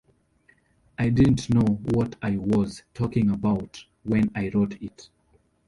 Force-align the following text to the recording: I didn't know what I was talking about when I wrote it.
I 0.97 1.09
didn't 1.11 1.51
know 1.51 1.63
what 1.91 2.15
I 2.23 2.37
was 2.37 2.81
talking 2.95 3.29
about 3.29 3.85
when 4.01 4.31
I 4.33 4.49
wrote 4.49 4.81
it. 4.81 5.11